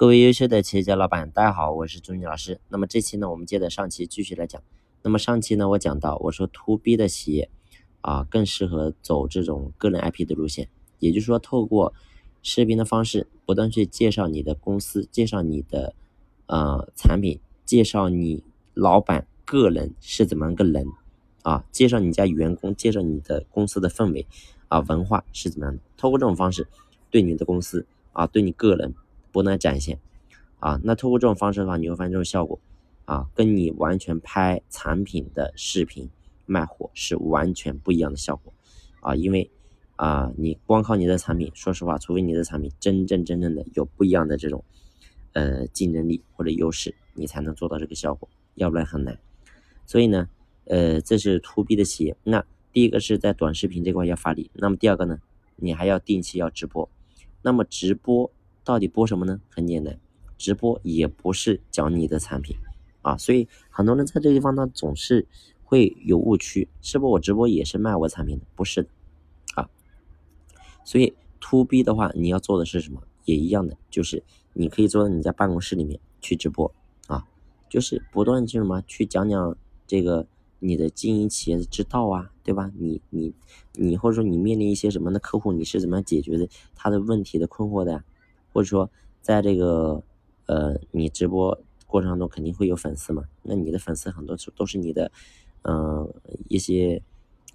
[0.00, 2.58] 各位优秀的企业家老板，大家好，我是朱宇老师。
[2.70, 4.62] 那么这期呢，我们接着上期继续来讲。
[5.02, 7.50] 那么上期呢，我讲到我说 to B 的企业
[8.00, 11.92] 啊，更适合走这种个人 IP 的路线，也就是说，透过
[12.42, 15.94] 视频的方式，不断去介绍你的公司，介绍你的
[16.46, 18.42] 呃产品，介绍你
[18.72, 20.86] 老板个人是怎么样个人
[21.42, 24.26] 啊，介绍你家员工，介绍你的公司的氛围
[24.68, 25.82] 啊文化是怎么样的。
[25.98, 26.66] 透过这种方式，
[27.10, 28.94] 对你的公司啊，对你个人。
[29.32, 29.98] 不断展现，
[30.58, 32.58] 啊，那通过这种方式的话，你会发现这种效果，
[33.04, 36.08] 啊，跟你完全拍产品的视频
[36.46, 38.52] 卖货是完全不一样的效果，
[39.00, 39.50] 啊，因为
[39.96, 44.64] 啊，你光靠你的产品，说实话，除非你的产品真真正正的有不一样的这种
[45.32, 49.18] 呃竞争力或者优势，你才能做到这个效果，要不然很难。
[49.86, 50.28] 所以呢，
[50.64, 55.18] 呃，这是 to B 的企业，那第一个是在短视频这块要发力，那么第二个呢，
[55.56, 56.88] 你还要定期要直播，
[57.42, 58.30] 那么直播。
[58.70, 59.40] 到底播什么呢？
[59.48, 59.98] 很简单，
[60.38, 62.56] 直播也不是讲你的产品
[63.02, 65.26] 啊，所以很多人在这个地方呢总是
[65.64, 67.10] 会有误区，是不？
[67.10, 68.88] 我直播也是卖我产品的，不是的
[69.56, 69.68] 啊。
[70.84, 73.02] 所以 to B 的话，你要做的是什么？
[73.24, 74.22] 也一样的，就是
[74.52, 76.72] 你可以坐在你家办公室里面去直播
[77.08, 77.26] 啊，
[77.68, 79.56] 就是不断去什么去讲讲
[79.88, 80.28] 这个
[80.60, 82.70] 你的经营企业的之道啊，对吧？
[82.78, 83.34] 你你
[83.72, 88.04] 你或者说你面临一些什么的客户，你是怎么解决的他的问题的困惑的呀？
[88.52, 88.90] 或者说，
[89.22, 90.02] 在这个
[90.46, 93.24] 呃，你直播过程中肯定会有粉丝嘛？
[93.42, 95.10] 那你的粉丝很多是都是你的，
[95.62, 96.12] 嗯，
[96.48, 97.02] 一些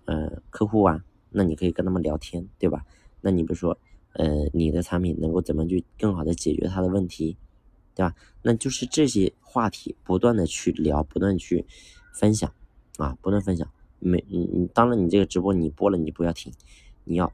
[0.05, 2.85] 呃客户啊，那你可以跟他们聊天，对吧？
[3.21, 3.77] 那你比如说，
[4.13, 7.37] 呃，你的产品能够怎么去更好的解决他的问题，
[7.95, 8.15] 对吧？
[8.41, 11.65] 那就是这些话题不断的去聊，不断去
[12.13, 12.53] 分享
[12.97, 13.69] 啊，不断分享。
[13.99, 16.53] 没，你你当然你这个直播你播了，你不要停，
[17.05, 17.33] 你要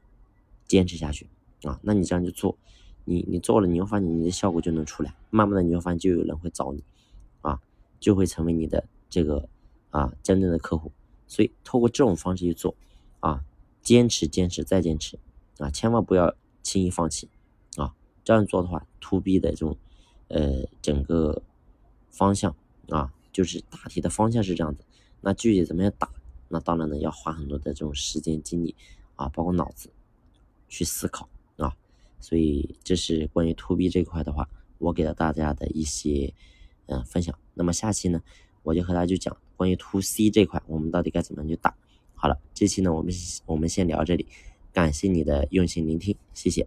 [0.66, 1.26] 坚持下去
[1.64, 1.78] 啊。
[1.82, 2.56] 那你这样就做。
[3.04, 6.82] 你你做了，你会发现你的效果就能出来，慢慢的你会发现就有人会找你，
[7.40, 7.60] 啊，
[7.98, 9.48] 就会成为你的这个
[9.90, 10.92] 啊真正的客户。
[11.26, 12.74] 所以透过这种方式去做，
[13.20, 13.42] 啊，
[13.82, 15.18] 坚持坚持再坚持，
[15.58, 17.28] 啊，千万不要轻易放弃，
[17.76, 19.76] 啊，这样做的话，to B 的这种
[20.28, 21.42] 呃整个
[22.10, 22.54] 方向
[22.88, 24.84] 啊，就是大体的方向是这样子。
[25.22, 26.10] 那具体怎么样打，
[26.48, 28.74] 那当然呢要花很多的这种时间精力
[29.16, 29.90] 啊，包括脑子
[30.68, 31.28] 去思考。
[32.22, 36.32] 所以这是关于 to B 这块的话，我给了大家的一些
[36.86, 37.38] 嗯分享。
[37.52, 38.22] 那么下期呢，
[38.62, 41.74] 我就和大家就讲关于 to C 这块，我们到底该怎么去打。
[42.14, 43.12] 好了，这期呢我们
[43.44, 44.26] 我们先聊这里，
[44.72, 46.66] 感谢你的用心聆听，谢谢。